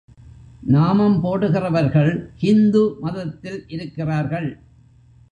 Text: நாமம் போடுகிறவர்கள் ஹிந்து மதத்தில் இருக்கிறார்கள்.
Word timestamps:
நாமம் 0.65 1.23
போடுகிறவர்கள் 1.23 2.31
ஹிந்து 2.35 2.97
மதத்தில் 3.01 3.63
இருக்கிறார்கள். 3.67 4.49